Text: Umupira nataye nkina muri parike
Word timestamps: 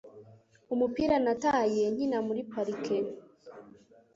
Umupira 0.73 1.15
nataye 1.25 1.83
nkina 1.93 2.17
muri 2.27 2.41
parike 2.51 2.97